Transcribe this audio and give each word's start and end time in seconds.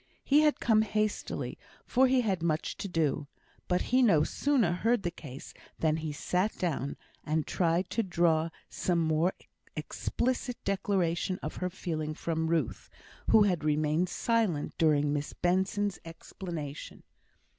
He 0.23 0.39
had 0.41 0.59
come 0.59 0.81
hastily, 0.81 1.59
for 1.85 2.07
he 2.07 2.21
had 2.21 2.41
much 2.41 2.75
to 2.77 2.87
do; 2.87 3.27
but 3.67 3.83
he 3.93 4.01
no 4.01 4.23
sooner 4.23 4.71
heard 4.71 5.03
the 5.03 5.11
case 5.11 5.53
than 5.77 5.97
he 5.97 6.11
sat 6.11 6.57
down, 6.57 6.97
and 7.23 7.45
tried 7.45 7.91
to 7.91 8.01
draw 8.01 8.49
some 8.67 8.97
more 8.97 9.31
explicit 9.75 10.57
declaration 10.63 11.37
of 11.43 11.57
her 11.57 11.69
feeling 11.69 12.15
from 12.15 12.47
Ruth, 12.47 12.89
who 13.29 13.43
had 13.43 13.63
remained 13.63 14.09
silent 14.09 14.73
during 14.79 15.13
Miss 15.13 15.33
Benson's 15.33 15.99
explanation. 16.03 17.03